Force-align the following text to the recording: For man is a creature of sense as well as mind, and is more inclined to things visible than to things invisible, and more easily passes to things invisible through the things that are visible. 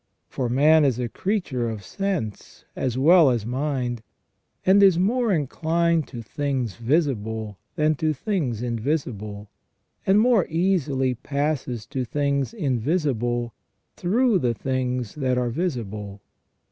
For 0.27 0.49
man 0.49 0.83
is 0.83 0.97
a 0.97 1.09
creature 1.09 1.69
of 1.69 1.83
sense 1.83 2.65
as 2.75 2.97
well 2.97 3.29
as 3.29 3.45
mind, 3.45 4.01
and 4.65 4.81
is 4.81 4.97
more 4.97 5.31
inclined 5.31 6.07
to 6.07 6.23
things 6.23 6.75
visible 6.77 7.59
than 7.75 7.93
to 7.97 8.11
things 8.11 8.63
invisible, 8.63 9.51
and 10.07 10.19
more 10.19 10.47
easily 10.49 11.13
passes 11.13 11.85
to 11.85 12.03
things 12.03 12.51
invisible 12.51 13.53
through 13.95 14.39
the 14.39 14.55
things 14.55 15.13
that 15.13 15.37
are 15.37 15.51
visible. 15.51 16.19